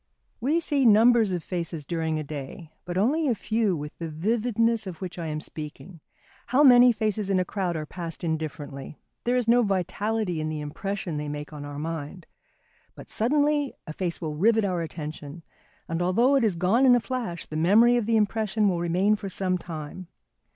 We 0.39 0.59
see 0.59 0.83
numbers 0.83 1.31
of 1.31 1.43
faces 1.43 1.85
during 1.85 2.17
a 2.17 2.23
day, 2.23 2.71
but 2.85 2.97
only 2.97 3.27
a 3.27 3.35
few 3.35 3.75
with 3.77 3.95
the 3.99 4.09
vividness 4.09 4.87
of 4.87 4.99
which 4.99 5.19
I 5.19 5.27
am 5.27 5.39
speaking. 5.39 5.99
How 6.47 6.63
many 6.63 6.91
faces 6.91 7.29
in 7.29 7.39
a 7.39 7.45
crowd 7.45 7.75
are 7.75 7.85
passed 7.85 8.23
indifferently 8.23 8.97
there 9.25 9.37
is 9.37 9.47
no 9.47 9.61
vitality 9.61 10.41
in 10.41 10.49
the 10.49 10.59
impression 10.59 11.17
they 11.17 11.29
make 11.29 11.53
on 11.53 11.65
our 11.65 11.77
mind; 11.77 12.25
but 12.95 13.09
suddenly 13.09 13.73
a 13.85 13.93
face 13.93 14.19
will 14.19 14.33
rivet 14.33 14.65
our 14.65 14.81
attention, 14.81 15.43
and 15.87 16.01
although 16.01 16.35
it 16.35 16.43
is 16.43 16.55
gone 16.55 16.83
in 16.87 16.95
a 16.95 16.99
flash, 16.99 17.45
the 17.45 17.55
memory 17.55 17.95
of 17.95 18.07
the 18.07 18.17
impression 18.17 18.67
will 18.67 18.79
remain 18.79 19.15
for 19.15 19.29
some 19.29 19.55
time. 19.55 20.07